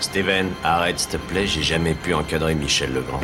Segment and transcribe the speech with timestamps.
[0.00, 3.20] Steven, arrête s'il te plaît, j'ai jamais pu encadrer Michel Legrand.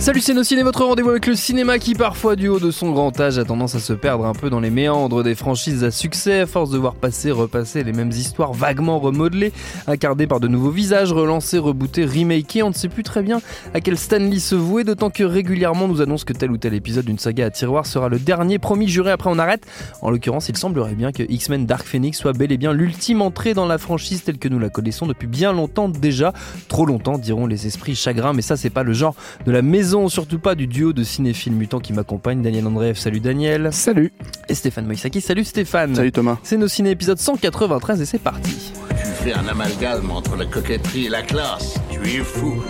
[0.00, 2.90] Salut c'est nos ciné, votre rendez-vous avec le cinéma qui parfois du haut de son
[2.90, 5.90] grand âge a tendance à se perdre un peu dans les méandres des franchises à
[5.90, 9.52] succès à force de voir passer, repasser les mêmes histoires vaguement remodelées,
[9.86, 13.40] incarnées par de nouveaux visages, relancés, rebootés, remakés, on ne sait plus très bien
[13.72, 17.04] à quel Stanley se vouer, d'autant que régulièrement nous annonce que tel ou tel épisode
[17.04, 19.64] d'une saga à tiroir sera le dernier promis juré après on arrête.
[20.02, 23.54] En l'occurrence il semblerait bien que X-Men Dark Phoenix soit bel et bien l'ultime entrée
[23.54, 26.32] dans la franchise telle que nous la connaissons depuis bien longtemps déjà,
[26.68, 30.08] trop longtemps diront les esprits chagrins, mais ça c'est pas le genre de la maison
[30.08, 33.70] surtout pas du duo de cinéphiles mutants qui m'accompagne, Daniel Andreev, salut Daniel.
[33.72, 34.12] Salut.
[34.48, 35.94] Et Stéphane Moïsaki, salut Stéphane.
[35.94, 36.38] Salut Thomas.
[36.42, 38.72] C'est nos ciné épisode 193 et c'est parti.
[38.90, 41.74] Tu fais un amalgame entre la coquetterie et la classe.
[41.90, 42.62] Tu es fou.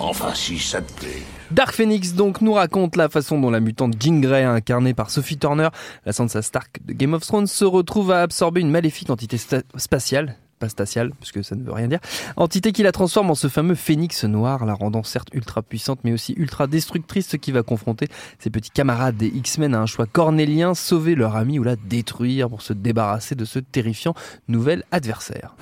[0.00, 1.22] Enfin, si ça te plaît.
[1.50, 5.38] Dark Phoenix donc nous raconte la façon dont la mutante Jean Grey, incarnée par Sophie
[5.38, 5.68] Turner,
[6.04, 9.38] la Sansa Stark de Game of Thrones, se retrouve à absorber une maléfique entité
[9.76, 12.00] spatiale pas spatiale, puisque ça ne veut rien dire,
[12.36, 16.12] entité qui la transforme en ce fameux phénix noir, la rendant certes ultra puissante, mais
[16.12, 18.08] aussi ultra destructrice, ce qui va confronter
[18.40, 22.48] ses petits camarades des X-Men à un choix cornélien, sauver leur ami ou la détruire
[22.48, 24.14] pour se débarrasser de ce terrifiant
[24.48, 25.54] nouvel adversaire.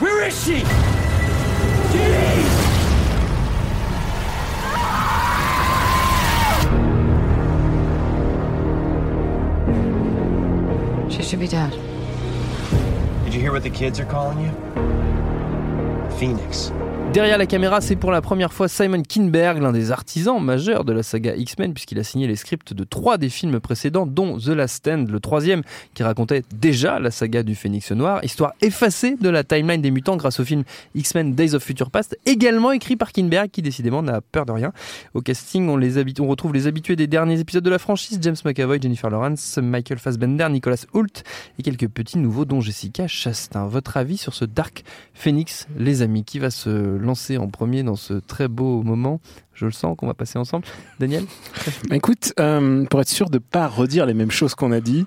[0.00, 1.07] We
[1.88, 1.94] She
[11.22, 11.72] should be dead.
[13.24, 14.50] Did you hear what the kids are calling you?
[16.18, 16.70] Phoenix.
[17.12, 20.92] Derrière la caméra, c'est pour la première fois Simon Kinberg, l'un des artisans majeurs de
[20.92, 24.48] la saga X-Men, puisqu'il a signé les scripts de trois des films précédents, dont The
[24.48, 25.62] Last Stand, le troisième,
[25.94, 30.18] qui racontait déjà la saga du Phénix Noir, histoire effacée de la timeline des mutants
[30.18, 30.64] grâce au film
[30.94, 34.72] X-Men Days of Future Past, également écrit par Kinberg, qui décidément n'a peur de rien.
[35.14, 39.08] Au casting, on, retrouve les habitués des derniers épisodes de la franchise, James McAvoy, Jennifer
[39.08, 41.22] Lawrence, Michael Fassbender, Nicolas Hoult,
[41.58, 43.66] et quelques petits nouveaux, dont Jessica Chastain.
[43.66, 47.96] Votre avis sur ce Dark Phoenix, les amis, qui va se lancer en premier dans
[47.96, 49.20] ce très beau moment
[49.58, 50.64] je le sens qu'on va passer ensemble.
[51.00, 51.24] Daniel
[51.90, 55.04] Écoute, euh, pour être sûr de ne pas redire les mêmes choses qu'on a dit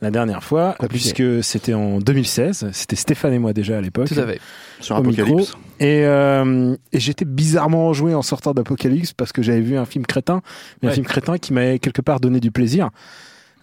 [0.00, 4.08] la dernière fois, puisque c'était en 2016, c'était Stéphane et moi déjà à l'époque.
[4.08, 4.40] Tout à fait.
[4.80, 5.54] Sur Apocalypse.
[5.78, 10.06] Et, euh, et j'étais bizarrement enjoué en sortant d'Apocalypse parce que j'avais vu un film
[10.06, 10.40] crétin,
[10.82, 12.88] mais un film crétin qui m'avait quelque part donné du plaisir.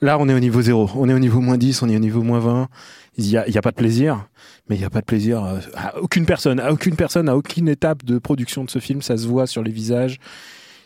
[0.01, 0.89] Là, on est au niveau zéro.
[0.95, 2.69] On est au niveau moins 10, on est au niveau moins 20.
[3.17, 4.27] Il n'y a, a, pas de plaisir.
[4.69, 5.43] Mais il n'y a pas de plaisir
[5.75, 6.59] à aucune personne.
[6.59, 9.01] À aucune personne, à aucune étape de production de ce film.
[9.01, 10.19] Ça se voit sur les visages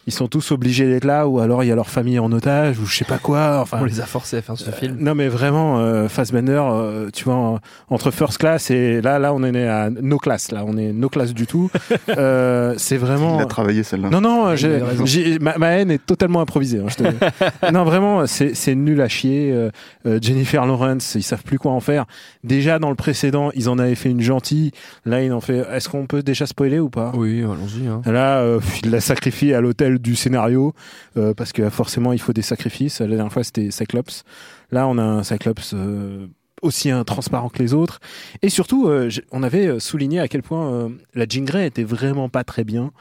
[0.08, 2.80] ils sont tous obligés d'être là ou alors il y a leur famille en otage
[2.80, 3.80] ou je sais pas quoi enfin.
[3.82, 4.98] On les a forcés à faire ce film.
[5.00, 9.44] non mais vraiment euh, Fassbender euh, tu vois entre first class et là là on
[9.44, 11.70] est à no class là on est no class du tout.
[12.18, 14.10] Euh, c'est vraiment il a travaillé celle-là.
[14.10, 18.26] Non non j'ai, j'ai, ma, ma, haine est totalement improvisée hein, je te non vraiment
[18.28, 19.70] c'est, c'est nul à chier euh,
[20.06, 22.06] euh, Jennifer Lawrence ils savent plus quoi en faire.
[22.44, 24.72] Déjà dans le précédent ils en avaient fait une gentille.
[25.06, 27.12] Là ils en fait est-ce qu'on peut déjà spoiler ou pas?
[27.16, 28.02] Oui allons-y hein.
[28.06, 30.74] là euh, il la sacrifie à l'hôtel du scénario
[31.18, 33.00] euh, parce que forcément il faut des sacrifices.
[33.00, 34.24] La dernière fois c'était Cyclops.
[34.72, 36.28] Là on a un Cyclops euh,
[36.62, 38.00] aussi transparent que les autres.
[38.44, 42.44] Et surtout, euh, on avait souligné à quel point la Jean Grey était vraiment pas
[42.44, 42.92] très bien.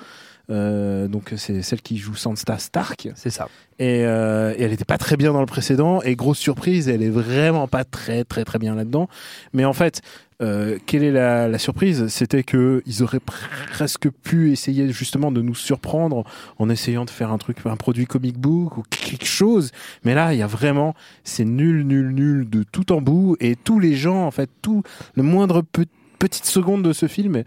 [0.49, 3.09] donc c'est celle qui joue Sansa Stark.
[3.15, 3.49] C'est ça.
[3.81, 6.03] Et, euh, et elle était pas très bien dans le précédent.
[6.03, 9.09] Et grosse surprise, elle est vraiment pas très très très bien là-dedans.
[9.55, 10.03] Mais en fait,
[10.41, 12.09] euh, quelle est la, la surprise?
[12.09, 16.25] C'était que ils auraient presque pu essayer justement de nous surprendre
[16.59, 19.71] en essayant de faire un truc, un produit comic book ou quelque chose.
[20.05, 20.95] Mais là, il y a vraiment,
[21.25, 23.37] c'est nul, nul, nul de tout en bout.
[23.41, 24.83] Et tous les gens, en fait, tout
[25.15, 25.85] le moindre pe
[26.19, 27.45] petite seconde de ce film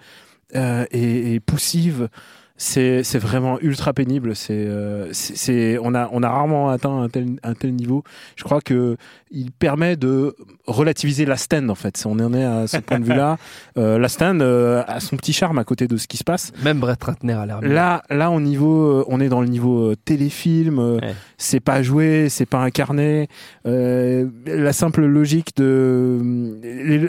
[0.56, 2.10] euh, est, est poussive.
[2.56, 4.36] C'est c'est vraiment ultra pénible.
[4.36, 8.04] C'est euh, c'est c'est- on a on a rarement atteint un tel un tel niveau.
[8.36, 8.96] Je crois que
[9.32, 10.36] il permet de
[10.68, 12.02] relativiser la stand en fait.
[12.06, 13.38] On en est à ce point de vue-là.
[13.76, 16.52] Euh, la stand euh, a son petit charme à côté de ce qui se passe.
[16.64, 17.60] Même Brett Ratner a l'air.
[17.62, 20.78] Là, là, au niveau, euh, on est dans le niveau euh, téléfilm.
[20.78, 21.16] Ouais.
[21.40, 23.30] C'est pas joué, c'est pas incarné.
[23.66, 26.22] Euh, la simple logique de,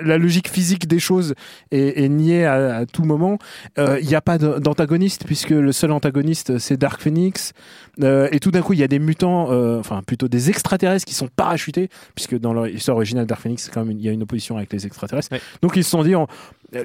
[0.05, 1.35] la logique physique des choses
[1.71, 3.39] est, est niée à, à tout moment.
[3.79, 7.55] Euh, Il n'y a pas d'antagoniste puisque le seul antagoniste c'est Dark Phoenix.
[8.01, 11.05] Euh, et tout d'un coup, il y a des mutants, euh, enfin plutôt des extraterrestres
[11.05, 14.13] qui sont parachutés puisque dans l'histoire originale Dark Phoenix, c'est quand même il y a
[14.13, 15.33] une opposition avec les extraterrestres.
[15.33, 15.41] Ouais.
[15.61, 16.15] Donc ils se sont dit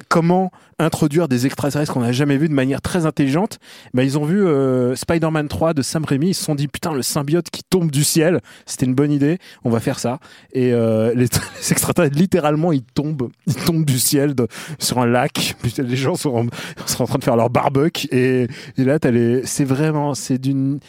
[0.08, 3.58] comment introduire des extraterrestres qu'on n'a jamais vus de manière très intelligente.
[3.94, 6.92] Ben, ils ont vu euh, Spider-Man 3 de Sam Raimi, ils se sont dit putain
[6.92, 10.18] le symbiote qui tombe du ciel, c'était une bonne idée, on va faire ça.
[10.52, 11.28] Et euh, les,
[11.70, 14.34] extraterrestres littéralement ils tombent, ils tombent du ciel
[14.78, 15.56] sur un lac.
[15.62, 18.46] Putain, les gens sont en, train de faire leur barbecue et,
[18.76, 18.98] là
[19.44, 20.80] c'est vraiment c'est nul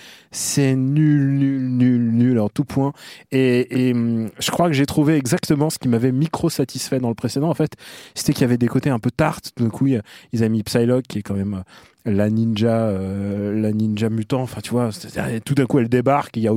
[0.76, 2.94] nul nul nul en tout point.
[3.32, 7.10] Et, et hum, je crois que j'ai trouvé exactement ce qui m'avait micro satisfait dans
[7.10, 7.50] le précédent.
[7.50, 7.74] En fait,
[8.16, 9.52] c'était qu'il y avait des côtés un peu tarte.
[9.56, 10.00] Tout d'un coup, y
[10.34, 11.62] ils avaient mis Psylocke, qui est quand même euh,
[12.06, 14.42] la ninja, euh, la ninja mutant.
[14.42, 14.90] Enfin, tu vois,
[15.46, 16.38] tout d'un coup, elle débarque.
[16.38, 16.54] Il y a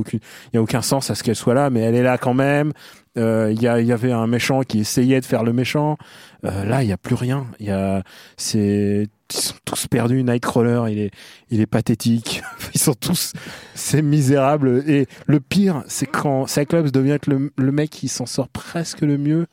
[0.53, 2.71] y a aucun sens à ce qu'elle soit là, mais elle est là quand même.
[3.17, 5.97] Euh, Il y, a, il y avait un méchant qui essayait de faire le méchant.
[6.43, 7.47] Euh, là, il y a plus rien.
[7.59, 8.03] Y a,
[8.37, 10.23] c'est, ils sont tous perdus.
[10.23, 11.11] Nightcrawler, il est,
[11.49, 12.41] il est pathétique.
[12.73, 13.33] Ils sont tous,
[13.73, 14.83] c'est misérable.
[14.87, 19.47] Et le pire, c'est quand Cyclops devient le mec qui s'en sort presque le mieux.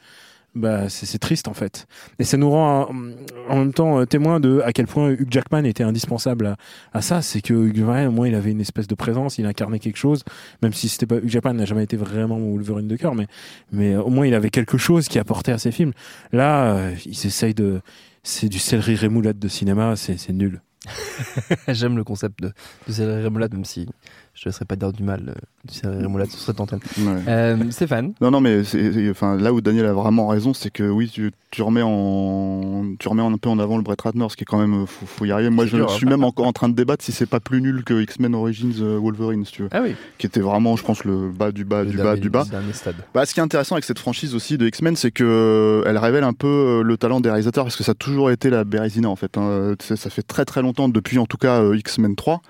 [0.54, 1.86] Bah, c'est triste en fait.
[2.18, 3.14] Et ça nous rend euh,
[3.48, 6.56] en même temps euh, témoin de à quel point Hugh Jackman était indispensable à,
[6.92, 7.22] à ça.
[7.22, 9.96] C'est que Hugh Jackman, au moins, il avait une espèce de présence, il incarnait quelque
[9.96, 10.24] chose,
[10.60, 13.28] même si c'était pas Hugh Jackman n'a jamais été vraiment Wolverine de cœur, mais
[13.70, 15.92] mais euh, au moins il avait quelque chose qui apportait à ses films.
[16.32, 17.80] Là, ils essayent de,
[18.22, 20.60] c'est du céleri rémoulade de cinéma, c'est nul.
[21.68, 22.52] J'aime le concept de,
[22.88, 23.88] de céleri rémoulade, même si
[24.34, 25.32] je ne laisserai pas dire du mal euh,
[25.66, 26.80] du céleri rémoulade sur cette antenne.
[26.98, 27.22] Ouais.
[27.28, 28.14] Euh, Stéphane?
[28.20, 28.62] Non, non, mais
[29.10, 33.08] enfin, là où Daniel a vraiment raison, c'est que oui, tu, tu remets en, tu
[33.08, 35.24] remets un peu en avant le Brett Ratner, ce qui est quand même, faut, faut
[35.26, 35.50] y arriver.
[35.50, 35.94] Moi, je dur, hein.
[35.94, 38.72] suis même encore en train de débattre si c'est pas plus nul que X-Men Origins
[38.80, 41.64] euh, Wolverine, si tu veux, Ah oui, qui était vraiment, je pense, le bas du
[41.64, 42.44] bas, le du bas, du bas.
[42.72, 42.96] stade.
[43.14, 45.98] Bah, ce qui est intéressant avec cette franchise aussi de X-Men, c'est que euh, elle
[45.98, 48.64] révèle un peu euh, le talent des réalisateurs, parce que ça a toujours été la
[48.64, 49.36] Bérésina en fait.
[49.36, 49.74] hein.
[49.80, 52.40] Ça fait très très longtemps, depuis en tout cas euh, X-Men 3,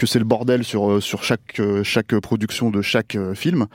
[0.00, 3.66] que c'est le bordel sur euh, sur chaque euh, chaque production de chaque euh, film.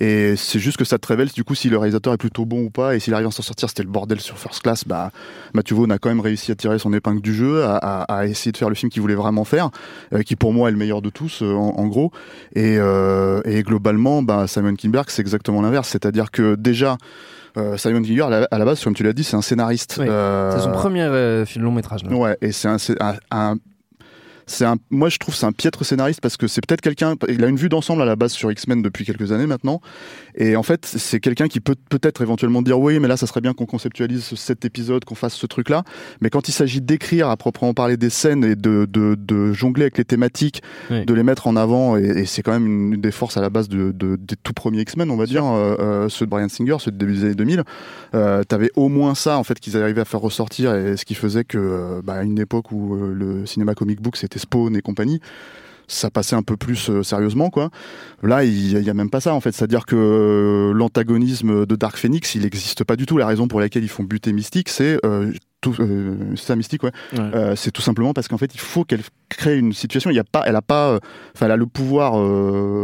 [0.00, 2.62] Et c'est juste que ça te révèle du coup si le réalisateur est plutôt bon
[2.64, 4.84] ou pas, et s'il arrive à s'en sortir, c'était le bordel sur First Class.
[4.86, 5.10] Bah,
[5.54, 8.26] Matthew Vaughn a quand même réussi à tirer son épingle du jeu, à, à- à
[8.26, 9.70] essayer de faire le film qu'il voulait vraiment faire,
[10.14, 12.10] euh, qui pour moi est le meilleur de tous euh, en, en gros.
[12.54, 15.88] Et, euh, et globalement, bah, Simon Kinberg, c'est exactement l'inverse.
[15.88, 16.96] C'est-à-dire que déjà,
[17.78, 19.96] Simon Kinberg, à la, base, comme tu l'as dit, c'est un scénariste.
[19.98, 22.02] Oui, C'est son premier film long métrage.
[22.10, 23.56] Ouais, et c'est un, c'est un, un-
[24.46, 27.44] c'est un, moi je trouve c'est un piètre scénariste parce que c'est peut-être quelqu'un, il
[27.44, 29.80] a une vue d'ensemble à la base sur X-Men depuis quelques années maintenant,
[30.36, 33.40] et en fait c'est quelqu'un qui peut peut-être éventuellement dire oui, mais là ça serait
[33.40, 35.82] bien qu'on conceptualise ce- cet épisode, qu'on fasse ce truc-là,
[36.20, 39.82] mais quand il s'agit d'écrire à proprement parler des scènes et de, de, de jongler
[39.84, 41.04] avec les thématiques, Oui.
[41.04, 43.40] de les mettre en avant, et, et c'est quand même une, une des forces à
[43.40, 46.30] la base de, de- des tout premiers X-Men, on va dire, euh, euh, ceux de
[46.30, 47.64] Brian Singer, ceux de début des années 2000,
[48.14, 51.14] euh, t'avais au moins ça en fait qu'ils arrivaient à faire ressortir et ce qui
[51.14, 54.76] faisait que euh, bah, à une époque où euh, le cinéma comic book c'était Spawn
[54.76, 55.20] et compagnie
[55.88, 57.70] ça passait un peu plus euh, sérieusement quoi
[58.24, 59.86] là il y, a- il y a même pas ça en fait c'est à dire
[59.86, 63.84] que euh, l'antagonisme de Dark Phoenix il n'existe pas du tout la raison pour laquelle
[63.84, 65.74] ils font buter Mystique c'est euh, tout
[66.36, 67.54] ça Mystique ouais Ouais.
[67.54, 70.10] c'est tout simplement parce qu'en fait, il faut qu'elle crée une situation.
[70.10, 70.98] Il y a pas, elle a pas,
[71.34, 72.14] enfin, elle a le pouvoir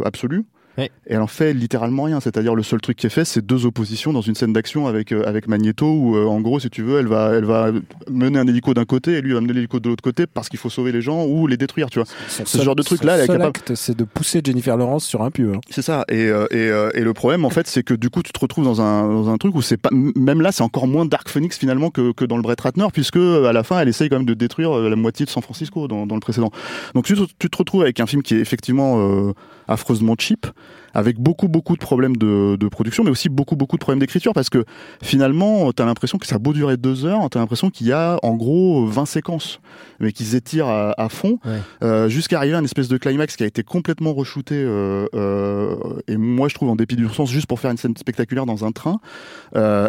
[0.04, 0.44] absolu.
[0.78, 2.20] Et elle en fait littéralement rien.
[2.20, 5.12] C'est-à-dire le seul truc qui est fait, c'est deux oppositions dans une scène d'action avec
[5.12, 7.70] euh, avec Magneto où euh, en gros, si tu veux, elle va elle va
[8.10, 10.58] mener un hélico d'un côté et lui va mener l'hélico de l'autre côté parce qu'il
[10.58, 11.90] faut sauver les gens ou les détruire.
[11.90, 12.08] Tu vois.
[12.28, 15.04] Ce genre de truc-là, elle est son seul capable- acte, c'est de pousser Jennifer Lawrence
[15.04, 15.52] sur un pieu.
[15.54, 15.60] hein.
[15.68, 16.04] C'est ça.
[16.08, 18.40] Et, euh, et, euh, et le problème, en fait, c'est que du coup, tu te
[18.40, 21.28] retrouves dans un, dans un truc où c'est pas, même là, c'est encore moins Dark
[21.28, 24.16] Phoenix finalement que, que dans le Brett Ratner, puisque à la fin, elle essaye quand
[24.16, 26.50] même de détruire la moitié de San Francisco dans, dans le précédent.
[26.94, 28.96] Donc tu, te- tu te retrouves avec un film qui est effectivement
[29.28, 29.32] euh,
[29.68, 30.46] affreusement cheap,
[30.94, 34.32] avec beaucoup, beaucoup de problèmes de, de production, mais aussi beaucoup, beaucoup de problèmes d'écriture,
[34.34, 34.64] parce que
[35.02, 38.18] finalement, t'as l'impression que ça a beau durer deux heures, t'as l'impression qu'il y a
[38.22, 39.60] en gros 20 séquences,
[40.00, 41.60] mais qu'ils étirent à, à fond, Ouais.
[41.82, 45.76] euh, jusqu'à arriver à une espèce de climax qui a été complètement re-shooté, euh, euh,
[46.08, 48.64] et moi je trouve en dépit du sens, juste pour faire une scène spectaculaire dans
[48.66, 49.00] un train,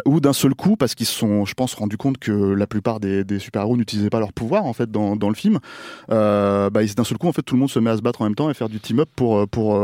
[0.06, 2.98] où d'un seul coup, parce qu'ils se sont, je pense, rendus compte que la plupart
[2.98, 5.58] des, des super-héros n'utilisaient pas leur pouvoir en fait dans, dans le film,
[6.08, 8.24] bah, d'un seul coup, en fait, tout le monde se met à se battre en
[8.24, 9.78] même temps et faire du team-up pour, pour,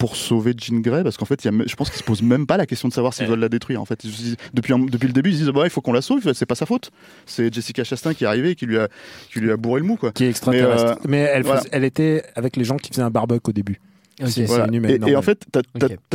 [0.00, 2.22] pour sauver Jean Grey parce qu'en fait, il y a, je pense qu'ils se posent
[2.22, 3.80] même pas la question de savoir s'ils veulent la détruire.
[3.80, 5.92] En fait, Ils depuis, un- depuis le début, ils se disent bah, il faut qu'on
[5.92, 6.32] la sauve.
[6.32, 6.90] C'est pas sa faute.
[7.26, 8.88] C'est Jessica Chastain qui est arrivée et qui lui a,
[9.32, 10.10] qui lui a bourré le mou quoi.
[10.10, 10.96] Qui est extraterrestre.
[11.04, 11.60] Mais, Mais, euh, elle, voilà.
[11.60, 13.78] faisait- elle était avec les gens qui faisaient un barbecue au début.
[14.46, 14.66] Voilà.
[14.72, 15.60] humaine Et, en fait, t'as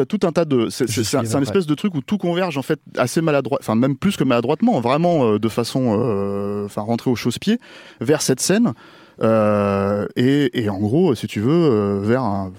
[0.01, 0.69] as, tout un tas de.
[0.69, 3.57] C'est Je c'est- c'est un, espèce de truc où tout converge en fait assez maladroit,
[3.61, 7.59] enfin même plus que maladroitement, vraiment euh, de façon, euh, enfin rentrer au chausse-pied
[8.01, 8.73] vers cette scène.
[9.21, 12.53] Euh, et, et en gros, si tu veux, euh, vers un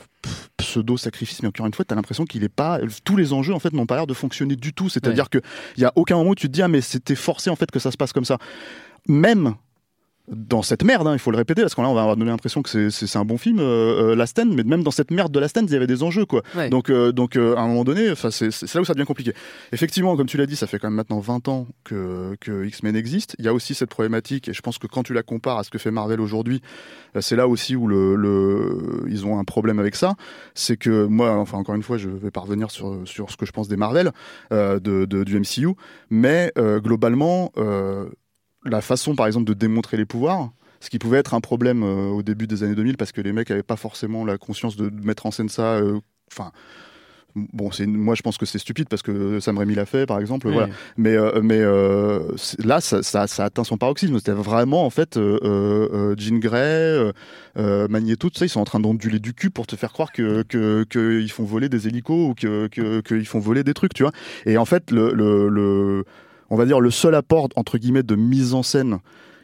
[0.57, 3.61] pseudo sacrifice mais encore une fois t'as l'impression qu'il est pas tous les enjeux en
[3.61, 4.89] fait n'ont pas l'air de fonctionner du tout.
[4.89, 5.39] C'est à dire que
[5.77, 7.71] il y a aucun moment où tu te dis ah mais c'était forcé en fait
[7.71, 8.39] que ça se passe comme ça.
[9.07, 9.55] Même
[10.29, 12.91] dans cette merde, hein, il faut le répéter, parce qu'on on va donné l'impression que
[12.91, 15.51] c'est- un bon film, euh, euh, Last Stand, mais même dans cette merde de Last
[15.57, 16.43] Stand, il y avait des enjeux, quoi.
[16.57, 16.69] Ouais.
[16.69, 19.33] Donc, euh, donc euh, à un moment donné, c'est là où ça devient compliqué.
[19.73, 22.97] Effectivement, comme tu l'as dit, ça fait quand même maintenant 20 ans que, que X-Men
[22.97, 23.37] existe.
[23.39, 25.65] Il y a aussi cette problématique, et je pense que quand tu la compares à
[25.65, 26.61] ce que fait Marvel aujourd'hui,
[27.21, 30.15] c'est là aussi où le, le, ils ont un problème avec ça.
[30.55, 33.47] C'est que moi, enfin encore une fois, je vais pas revenir sur, sur ce que
[33.47, 34.11] je pense des Marvel,
[34.51, 35.69] de, de- du MCU,
[36.11, 37.53] mais globalement,
[38.67, 42.09] la façon par exemple de démontrer les pouvoirs, ce qui pouvait être un problème euh,
[42.11, 44.91] au début des années 2000 parce que les mecs avaient pas forcément la conscience de
[45.05, 45.75] mettre en scène ça.
[45.77, 45.99] euh,
[46.33, 46.51] Enfin.
[47.53, 50.19] Bon, c'est moi je pense que c'est stupide parce que Sam Raimi l'a fait par
[50.21, 50.55] exemple, Oui.
[50.55, 50.71] voilà.
[50.97, 52.21] Mais euh, mais euh,
[52.65, 54.17] là ça, ça, ça atteint son paroxysme.
[54.17, 57.13] C'était vraiment en fait euh, Jean Grey,
[57.57, 60.45] Magneto, tout ça, ils sont en train d'onduler du cul pour te faire croire que
[60.45, 64.03] que qu'ils font voler des hélicos ou que que qu'ils font voler des trucs, tu
[64.03, 64.13] vois.
[64.47, 66.05] Et en fait le le, le
[66.51, 68.99] on va dire le seul apport entre guillemets de mise en scène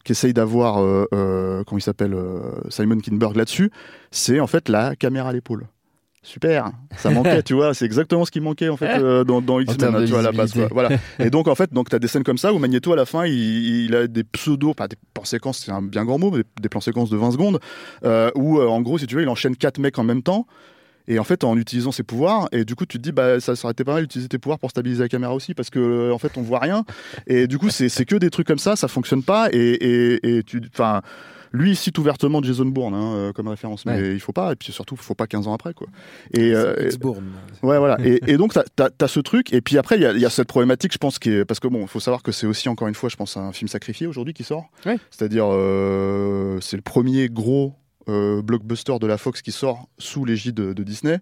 [0.04, 2.40] qu'essaye d'avoir euh, euh, comment il s'appelle euh,
[2.71, 3.71] Simon Kinberg là-dessus,
[4.11, 5.68] c'est en fait la caméra à l'épaule.
[6.25, 9.59] Super, ça manquait, tu vois, c'est exactement ce qui manquait en fait euh, dans, dans
[9.59, 10.52] X-Men, tu vois, à la base.
[10.52, 10.68] quoi.
[10.71, 10.90] Voilà.
[11.18, 13.26] Et donc en fait, donc t'as des scènes comme ça où Magneto à la fin,
[13.26, 16.44] il, il a des pseudo, pas des plans séquences, c'est un bien grand mot, mais
[16.61, 17.59] des plans séquences de 20 secondes,
[18.04, 20.47] euh, où euh, en gros, si tu veux, il enchaîne quatre mecs en même temps.
[21.09, 23.52] Et en fait, en utilisant ses pouvoirs, et du coup, tu te dis, bah, ça
[23.64, 26.12] aurait été pas mal d'utiliser tes pouvoirs pour stabiliser la caméra aussi, parce que euh,
[26.14, 26.85] en fait, on voit rien.
[27.26, 29.49] Et du coup, c'est que des trucs comme ça, ça fonctionne pas.
[29.52, 31.02] Et, et, et tu, enfin,
[31.54, 34.14] lui il cite ouvertement Jason Bourne hein, euh, comme référence, mais Ouais.
[34.14, 34.52] il faut pas.
[34.52, 35.87] Et puis surtout, il faut pas 15 ans après, quoi.
[36.32, 37.26] Et, euh, et- X-Bourne.
[37.62, 37.99] Ouais, voilà.
[38.06, 39.52] Et, et donc, t'as as, as ce truc.
[39.52, 41.44] Et puis après, il y a, il y a cette problématique, je pense, qui est.
[41.44, 43.52] Parce que bon, il faut savoir que c'est aussi, encore une fois, je pense, un
[43.52, 44.71] film sacrifié aujourd'hui qui sort.
[44.87, 44.97] Ouais.
[45.11, 47.75] C'est-à-dire, euh, c'est le premier gros
[48.06, 51.18] blockbuster de la Fox qui sort sous l'égide de, de Disney.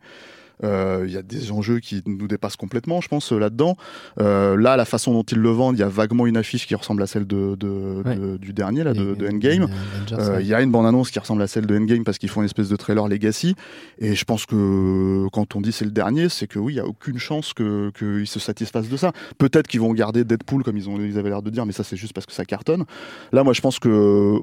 [0.65, 3.77] Euh, Il y a des enjeux qui nous dépassent complètement, je pense, euh, là-dedans.
[4.21, 6.75] Euh, là, la façon dont ils le vendent, il y a vaguement une affiche qui
[6.75, 8.17] ressemble à celle de, de- Ouais.
[8.17, 9.69] de- du dernier, là, de, Endgame.
[10.13, 10.39] Euh.
[10.41, 12.47] Il y a une bande-annonce qui ressemble à celle de Endgame parce qu'ils font une
[12.47, 13.55] espèce de trailer Legacy.
[13.99, 16.81] Et je pense que quand on dit c'est le dernier, c'est que oui, il y
[16.81, 19.13] a aucune chance que qu'ils se satisfassent de ça.
[19.39, 21.85] Peut-être qu'ils vont garder Deadpool comme ils ont ils avaient l'air de dire, mais ça
[21.85, 22.85] c'est juste parce que ça cartonne.
[23.33, 23.89] Là, moi, je pense que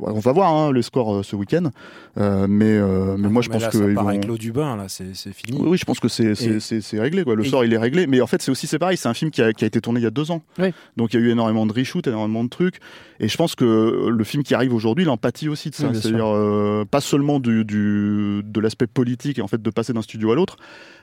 [0.02, 1.70] on va voir hein, les scores euh, ce week-end.
[2.18, 4.10] Euh, mais euh, mais moi, je Ah, Mais pense là, que ça ils part vont-
[4.10, 5.58] avec l'eau du bain, là, c'est c'est fini.
[5.60, 7.36] oui, oui, je pense que c'est réglé quoi.
[7.36, 8.98] Le sort il est réglé, mais en fait c'est aussi c'est pareil.
[8.98, 10.70] C'est un film qui a, qui a été tourné il y a deux ans, Oui.
[10.98, 12.76] donc il y a eu énormément de reshoots, énormément de trucs.
[13.20, 15.88] Et je pense que le film qui arrive aujourd'hui, il empathie aussi de ça.
[15.88, 19.94] Oui, C'est-à-dire euh, pas seulement du, du de l'aspect politique et en fait de passer
[19.94, 20.58] d'un studio à l'autre,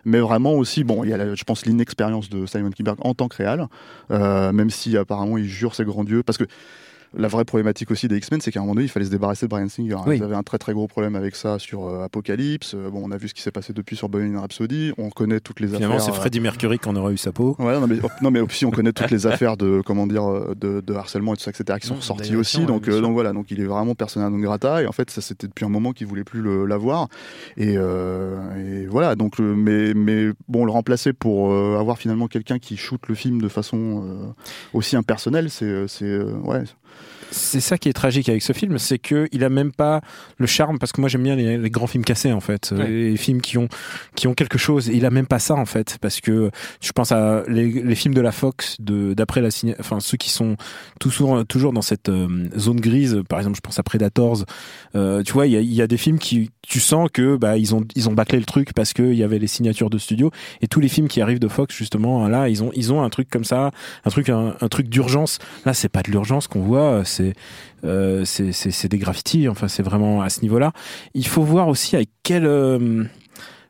[0.05, 3.15] mais vraiment aussi bon, il y a la- je pense l'inexpérience de Simon Kinberg en
[3.15, 3.67] tant que réal,
[4.11, 6.45] euh, même si apparemment il jure ses grands dieux, parce que
[7.17, 9.47] la vraie problématique aussi des X-Men, c'est qu'à un moment donné, il fallait se débarrasser
[9.47, 9.97] de Brian Singer.
[10.07, 10.17] Oui.
[10.19, 12.75] Ils avaient un très très gros problème avec ça sur euh, Apocalypse.
[12.75, 14.93] Euh, bon, on a vu ce qui s'est passé depuis sur Bohemian Rhapsody.
[14.99, 16.07] On connaît toutes les Finalement, affaires.
[16.07, 17.57] c'est euh, Freddie Mercury qui en aurait eu sa peau.
[17.59, 20.55] Ouais, non mais, non, mais aussi on connaît toutes les affaires de comment dire euh,
[20.57, 21.79] de, de harcèlement et tout ça, etc.
[21.81, 22.65] qui sont sorties d'ailleurs, aussi.
[22.67, 24.83] donc, euh, donc voilà, donc il est vraiment persona non grata.
[24.83, 27.09] Et en fait, ça c'était depuis un moment qu'il voulait plus l'avoir.
[27.57, 29.15] Et, euh, et voilà.
[29.15, 33.41] Donc, mais mais bon, le remplacer pour euh, avoir finalement quelqu'un qui shoot le film
[33.41, 34.27] de façon euh,
[34.73, 36.65] aussi impersonnelle, c'est c'est euh, ouais.
[37.31, 40.01] C'est ça qui est tragique avec ce film, c'est que il a même pas
[40.39, 42.89] le charme parce que moi j'aime bien les, les grands films cassés en fait, Ouais.
[42.89, 43.69] les films qui ont
[44.15, 44.89] qui ont quelque chose.
[44.91, 46.51] Et il a même pas ça en fait parce que
[46.81, 49.49] je pense à les, les films de la Fox de d'après la
[49.81, 50.57] enfin ceux qui sont
[51.01, 53.23] toujours toujours dans cette euh, zone grise.
[53.29, 54.45] Par exemple, je pense à Predators.
[54.95, 57.57] Euh, tu vois, il y a, y a des films qui tu sens que bah
[57.59, 59.99] ils ont ils ont bâclé le truc parce que il y avait les signatures de
[59.99, 60.31] studio
[60.63, 63.11] et tous les films qui arrivent de Fox justement là ils ont ils ont un
[63.11, 63.71] truc comme ça,
[64.05, 65.39] un truc un, un truc d'urgence.
[65.65, 67.24] Là, c'est pas de l'urgence qu'on voit, c'est
[67.83, 69.49] c'est c'est c'est des graffitis.
[69.49, 70.73] Enfin, c'est vraiment à ce niveau-là.
[71.15, 73.05] Il faut voir aussi avec quel euh,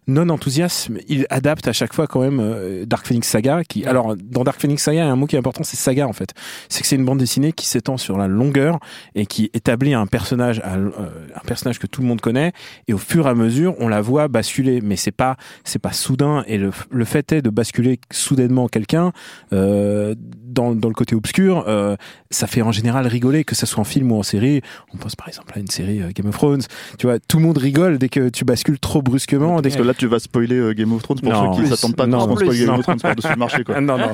[0.07, 3.63] non enthousiasme il adapte à chaque fois quand même euh, Dark Phoenix Saga.
[3.65, 5.77] Qui alors dans Dark Phoenix Saga, il y a un mot qui est important, c'est
[5.77, 6.35] saga en fait.
[6.69, 8.79] C'est que c'est une bande dessinée qui s'étend sur la longueur
[9.15, 10.91] et qui établit un personnage, euh,
[11.35, 12.53] un personnage que tout le monde connaît.
[12.89, 14.81] Et au fur et à mesure, on la voit basculer.
[14.81, 16.45] Mais c'est pas c'est pas soudain.
[16.47, 19.13] Et le, le fait est de basculer soudainement quelqu'un
[19.53, 20.15] euh,
[20.55, 21.97] dans, dans le côté obscur, euh,
[22.31, 24.63] ça fait en général rigoler, que ça soit en film ou en série.
[24.95, 26.63] On pense par exemple à une série euh, Game of Thrones.
[26.99, 29.61] Tu vois, tout le monde rigole dès que tu bascules trop brusquement.
[29.61, 31.55] Dès que là, tu vas spoiler euh, Game of Thrones pour Non.
[31.57, 32.37] ceux qui s'attendent pas Non, qu'on non.
[32.37, 33.65] spoil Game of Thrones par-dessus le marché.
[33.65, 33.81] Quoi.
[33.81, 34.13] non, non.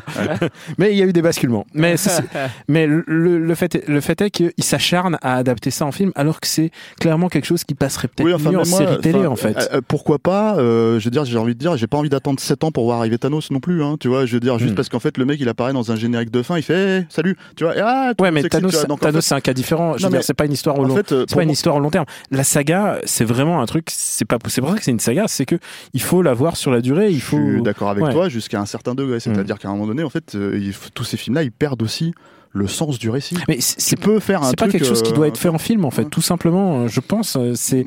[0.79, 1.67] mais il y a eu des basculements.
[1.75, 1.95] Mais,
[2.69, 6.13] mais le, le fait est, le fait est qu'il s'acharne à adapter ça en film,
[6.15, 6.71] alors que c'est
[7.01, 9.69] clairement quelque chose qui passerait peut-être Oui, enfin, mieux en moi, série télé, en fait.
[9.73, 12.41] euh, pourquoi pas euh, Je veux dire, j'ai envie de dire, j'ai pas envie d'attendre
[12.41, 13.83] 7 ans pour voir arriver Thanos non plus.
[13.83, 14.75] Hein, tu vois, je veux dire, juste Hmm.
[14.77, 17.07] parce qu'en fait, le mec, il apparaît dans un générique de fin, il fait hey,
[17.09, 17.77] salut, tu vois.
[17.77, 19.95] et ah, Ouais, mais Thanos, en fait- c'est un cas différent.
[19.97, 20.97] Je Non, veux dire, mais- c'est pas une histoire au en long.
[20.97, 22.05] fait, pas une histoire au long terme.
[22.31, 23.87] La saga, c'est vraiment un truc.
[23.91, 24.39] C'est pas.
[24.49, 25.25] C'est pour ça que c'est une saga.
[25.29, 25.57] C'est que
[25.95, 27.11] il faut la voir sur la durée.
[27.11, 27.37] Il Je faut.
[27.37, 28.13] suis d'accord avec Ouais.
[28.13, 29.21] toi jusqu'à un certain degré.
[29.21, 30.59] C'est-à-dire qu'à un moment donné, en fait, euh,
[30.95, 32.13] tous ces films-là, ils perdent aussi
[32.53, 33.37] le sens du récit.
[33.49, 35.59] Mais c'est- peux faire un c'est pas quelque chose qui euh, doit être fait en
[35.59, 36.81] film en fait, tout simplement.
[36.81, 37.37] euh, Je pense.
[37.37, 37.85] euh, C'est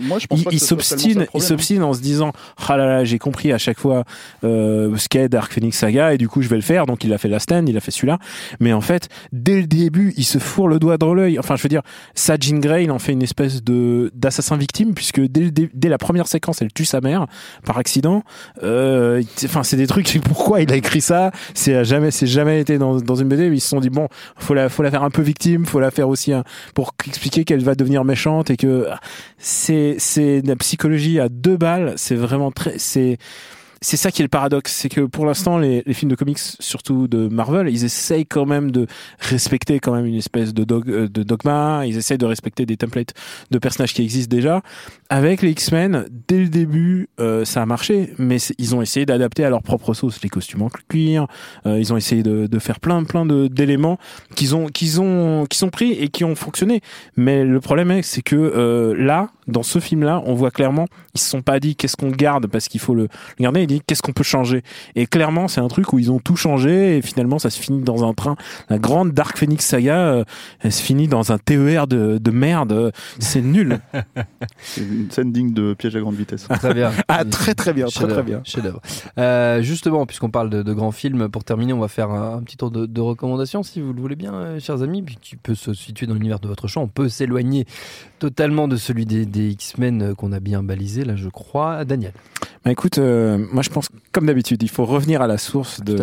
[0.51, 1.39] il, s'obstine, il hein.
[1.46, 2.32] s'obstine en se disant
[2.70, 4.03] ah là là j'ai compris à chaque fois
[4.43, 7.12] euh, ce qu'est Dark Phoenix Saga et du coup je vais le faire donc il
[7.13, 8.20] a fait la stand, il a fait celui-là
[8.60, 11.63] mais en fait dès le début il se fourre le doigt dans l'œil enfin je
[11.63, 11.82] veux dire
[12.15, 15.70] ça Jean Grey il en fait une espèce de d'assassin victime puisque dès, le dé-
[15.74, 17.25] dès la première séquence elle tue sa mère
[17.65, 18.24] par accident
[18.63, 21.32] euh, enfin c'est des trucs pourquoi il a écrit ça?
[21.53, 24.53] C'est jamais c'est jamais été dans, dans une BD ils se sont dit bon faut
[24.54, 26.44] la faut la faire un peu victime faut la faire aussi un,
[26.74, 28.88] pour expliquer qu'elle va devenir méchante et que
[29.38, 33.18] c'est c'est la psychologie à deux balles c'est vraiment très c'est
[33.84, 36.40] c'est ça qui est le paradoxe, c'est que pour l'instant les, les films de comics,
[36.40, 38.88] surtout de Marvel, ils essayent quand même de
[39.20, 42.78] respecter quand même une espèce de, dog- euh, de dogma, ils essayent de respecter des
[42.78, 43.13] templates
[43.52, 44.62] de personnages qui existent déjà.
[45.10, 49.44] Avec les X-Men, dès le début, euh, ça a marché, mais ils ont essayé d'adapter
[49.44, 51.28] à leur propre sauce les costumes en cuir,
[51.66, 53.98] euh, ils ont essayé de, de faire plein plein d'éléments
[54.36, 56.82] qu'ils ont qu'ils ont qui sont pris et qui ont fonctionné.
[57.18, 61.20] Mais le problème est, c'est que euh, là, dans ce film-là, on voit clairement, ils
[61.20, 63.10] se sont pas dit qu'est-ce qu'on garde parce qu'il faut le,
[63.40, 63.73] garder.
[63.80, 64.63] Qu'est-ce qu'on peut changer?
[64.96, 67.82] Et clairement, c'est un truc où ils ont tout changé et finalement, ça se finit
[67.82, 68.36] dans un train.
[68.70, 70.24] La grande Dark Phoenix saga, euh,
[70.60, 72.92] elle se finit dans un TER de, de merde.
[73.20, 73.80] C'est nul.
[74.62, 76.48] C'est une scène digne de piège à grande vitesse.
[76.48, 76.92] Très bien.
[77.08, 78.42] ah très très bien, très très bien.
[78.44, 78.82] chef-d'œuvre.
[79.18, 82.42] Euh, justement, puisqu'on parle de, de grands films, pour terminer, on va faire un, un
[82.42, 85.36] petit tour de, de recommandations, si vous le voulez bien, euh, chers amis, puis qui
[85.36, 86.82] peut se situer dans l'univers de votre choix.
[86.82, 87.65] On peut s'éloigner
[88.20, 91.86] totalement de celui des, des X-Men qu'on a bien balisé, là, je crois.
[91.86, 92.13] Daniel.
[92.63, 95.94] Bah écoute, euh, moi je pense comme d'habitude, il faut revenir à la source de,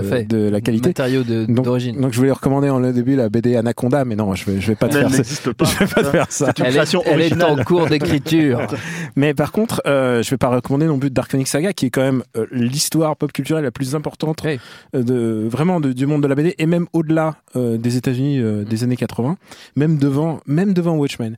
[0.48, 0.88] la qualité.
[0.90, 2.00] Matériaux Donc, d'origine.
[2.00, 4.68] donc je voulais recommander en le début la BD Anaconda, mais non, je vais, je
[4.68, 5.16] vais pas te elle faire ça.
[5.18, 5.64] n'existe pas.
[5.70, 6.46] Je vais pas te faire ça.
[6.46, 6.76] C'est une Elle
[7.20, 8.66] est, elle est en cours d'écriture.
[9.16, 11.90] Mais par contre, euh, je vais pas recommander non plus Dark Phoenix Saga, qui est
[11.90, 14.58] quand même euh, l'histoire pop culturelle la plus importante Oui.
[14.94, 18.38] euh, de vraiment de- du monde de la BD et même au-delà euh, des États-Unis
[18.40, 19.36] euh, des années 80,
[19.76, 21.36] même devant même devant Watchmen.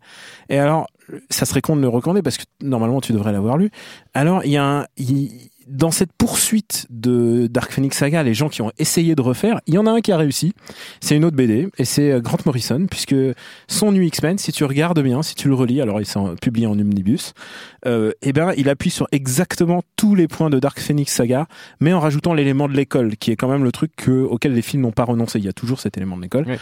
[0.48, 0.86] Et alors,
[1.30, 3.70] ça serait con de le recommander parce que normalement tu devrais l'avoir lu.
[4.14, 5.30] Alors, il y a un il-
[5.68, 9.74] dans cette poursuite de Dark Phoenix Saga, les gens qui ont essayé de refaire, il
[9.74, 10.52] y en a un qui a réussi.
[11.00, 13.14] C'est une autre BD et c'est euh, Grant Morrison puisque
[13.68, 16.66] son New X-Men, si tu regardes bien, si tu le relis, alors il s'est publié
[16.66, 17.32] en omnibus,
[17.86, 21.46] euh, eh ben il appuie sur exactement tous les points de Dark Phoenix Saga,
[21.80, 24.62] mais en rajoutant l'élément de l'école, qui est quand même le truc que, auquel les
[24.62, 25.38] films n'ont pas renoncé.
[25.38, 26.44] Il y a toujours cet élément de l'école.
[26.48, 26.54] Oui.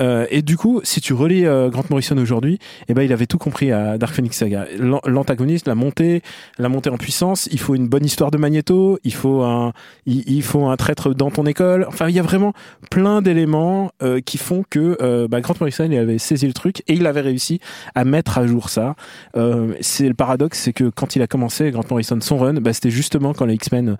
[0.00, 3.26] Euh, et du coup, si tu relis euh, Grant Morrison aujourd'hui, eh ben il avait
[3.26, 4.66] tout compris à Dark Phoenix Saga.
[4.78, 6.22] L'an- L'antagoniste, la montée,
[6.58, 7.48] la montée en puissance.
[7.50, 8.98] Il faut une bonne histoire de Magneto.
[9.04, 9.72] Il faut un,
[10.06, 11.84] il, il faut un traître dans ton école.
[11.88, 12.52] Enfin, il y a vraiment
[12.90, 16.82] plein d'éléments euh, qui font que euh, bah, Grant Morrison il avait saisi le truc
[16.86, 17.60] et il avait réussi
[17.94, 18.94] à mettre à jour ça.
[19.36, 22.72] Euh, c'est le paradoxe, c'est que quand il a commencé Grant Morrison son run, bah,
[22.72, 23.96] c'était justement quand les X-Men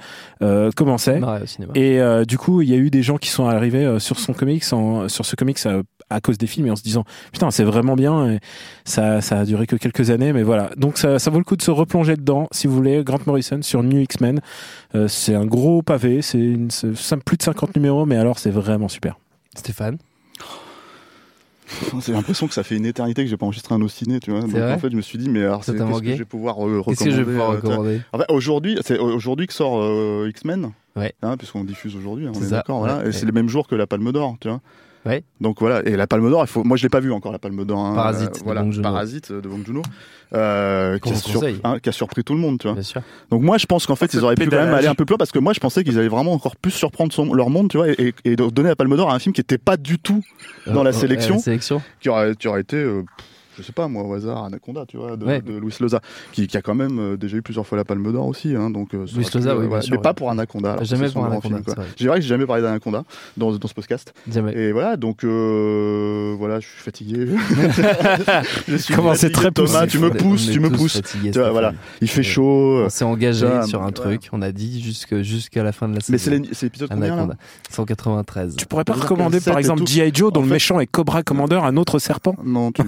[0.76, 1.20] commençaient.
[1.74, 4.64] Et du coup, il y a eu des gens qui sont arrivés sur son comics,
[4.72, 5.58] en, sur ce comics
[6.10, 8.32] à cause des films, et en se disant putain, c'est vraiment bien.
[8.32, 8.40] Et
[8.84, 10.70] ça, ça a duré que quelques années, mais voilà.
[10.76, 13.02] Donc ça, ça vaut le coup de se replonger dedans, si vous voulez.
[13.04, 14.37] Grant Morrison sur New X-Men,
[14.94, 16.56] Euh, c'est un gros pavé, c'est
[17.24, 19.18] plus de 50 numéros, mais alors c'est vraiment super.
[19.56, 19.98] Stéphane.
[22.06, 24.40] J'ai l'impression que ça fait une éternité que j'ai pas enregistré un ciné, tu vois.
[24.40, 26.56] Donc en fait, je me suis dit, mais alors, c'est qu'est-ce que je vais pouvoir
[26.56, 27.70] euh, recommander Qu'est-ce que je vais pouvoir tu vois.
[27.70, 30.72] recommander En fait, aujourd'hui, c'est aujourd'hui que sort euh, X-Men.
[30.96, 31.14] Ouais.
[31.22, 32.78] Hein, puisqu'on diffuse aujourd'hui, hein, on C'est est d'accord.
[32.78, 32.96] Voilà.
[32.96, 33.12] ouais, et ouais.
[33.12, 34.60] c'est le même jour que la Palme d'Or, tu vois.
[35.08, 35.24] Ouais.
[35.40, 36.62] Donc voilà, et la Palme d'Or, il faut.
[36.64, 37.78] Moi, je l'ai pas vu encore la Palme d'Or.
[37.78, 37.94] hein.
[37.94, 38.64] Parasite Euh, voilà.
[38.82, 39.82] Parasite de Bong Joon-ho,
[40.34, 41.12] euh, qui,
[41.64, 42.74] hein, qui a surpris tout le monde, tu vois.
[42.74, 43.00] Bien sûr.
[43.30, 45.12] Donc moi, je pense qu'en fait, ils auraient pu quand même aller un peu plus
[45.14, 47.68] loin parce que moi, je pensais qu'ils allaient vraiment encore plus surprendre son- leur monde,
[47.70, 50.22] tu vois, et, donner la Palme d'Or à un film qui était pas du tout
[50.66, 51.82] dans la Euh, euh, sélection la sélection.
[52.00, 53.02] qui aurait, qui aurait été, euh,
[53.58, 55.40] je sais pas moi, au hasard, Anaconda, tu vois, de, Ouais.
[55.42, 56.00] de Luis Loza,
[56.32, 58.70] qui, qui a quand même euh, déjà eu plusieurs fois la Palme d'Or aussi, hein,
[58.70, 58.94] donc.
[58.94, 59.82] euh, Luis Loza, euh, oui, bien voilà.
[59.82, 60.02] sûr, Mais ouais.
[60.02, 60.72] pas pour Anaconda.
[60.72, 61.74] alors Jamais pour Anaconda, film, quoi.
[61.74, 62.16] c'est vrai.
[62.16, 63.04] Que j'ai jamais parlé d'Anaconda
[63.36, 64.12] dans, dans ce podcast.
[64.30, 64.52] Jamais.
[64.54, 67.26] Et voilà, donc euh, voilà, je suis fatigué.
[68.68, 69.86] je suis Comment c'est très Thomas, poussé.
[69.88, 71.00] tu me pousses, tu me pousses.
[71.50, 72.84] voilà, il fait chaud.
[72.84, 76.00] On s'est engagé sur un truc, on a dit jusque- jusqu'à la fin de la
[76.00, 76.12] saison.
[76.12, 77.36] Mais c'est l'é- c'est l'épisode combien là Anaconda.
[77.70, 78.56] 193.
[78.56, 79.86] Tu pourrais pas recommander par exemple.
[79.86, 80.10] G.I.
[80.14, 82.34] Joe dont le méchant est Cobra Commander, un autre serpent?
[82.44, 82.82] Non, tu...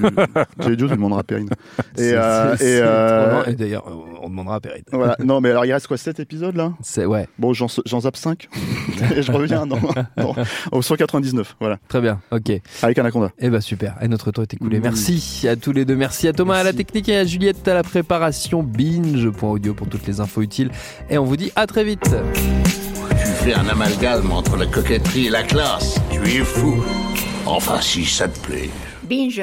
[0.62, 1.48] J'ai Dieu, tu demanderas à Perrine.
[1.98, 3.44] Et, euh, et, euh.
[3.46, 3.84] Et d'ailleurs,
[4.22, 4.82] on demandera à Perrine.
[4.92, 5.16] voilà.
[5.24, 6.72] Non, mais alors il reste quoi 7 épisodes là?
[6.82, 8.48] C'est ouais, Bon, j'en j'en zappe 5
[9.16, 9.78] et je reviens dans,
[10.16, 10.34] dans-
[10.72, 11.56] au 199.
[11.60, 12.20] Voilà, très bien.
[12.30, 12.50] Ok.
[12.82, 13.30] avec Anaconda.
[13.38, 13.96] Eh ben super.
[14.02, 14.76] Et notre temps est écoulé.
[14.78, 14.82] Oui.
[14.82, 15.96] Merci à tous les deux.
[15.96, 18.62] Merci à Thomas à la technique et à Juliette à la préparation.
[18.62, 20.70] Binge.audio pour toutes les infos utiles.
[21.08, 22.14] Et on vous dit à très vite.
[22.34, 26.00] Tu fais un amalgame entre la coquetterie et la classe?
[26.10, 26.82] Tu es fou.
[27.46, 28.70] Enfin, si ça te plaît.
[29.08, 29.42] Binge.